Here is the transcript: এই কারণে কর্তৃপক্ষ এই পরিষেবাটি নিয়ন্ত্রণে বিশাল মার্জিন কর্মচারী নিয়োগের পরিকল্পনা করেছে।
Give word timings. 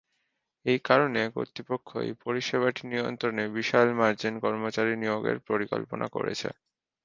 এই 0.65 0.79
কারণে 0.83 1.21
কর্তৃপক্ষ 1.35 1.89
এই 2.05 2.13
পরিষেবাটি 2.23 2.81
নিয়ন্ত্রণে 2.91 3.43
বিশাল 3.57 3.87
মার্জিন 3.99 4.35
কর্মচারী 4.43 4.93
নিয়োগের 4.97 5.37
পরিকল্পনা 5.49 6.05
করেছে। 6.15 6.49